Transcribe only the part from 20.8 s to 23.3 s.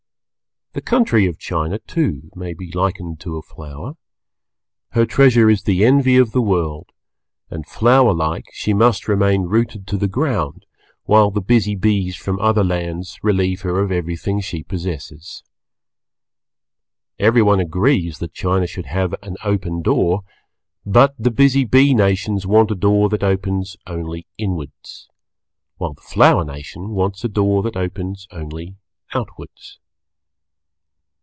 but the Busy Bee Nations want a Door that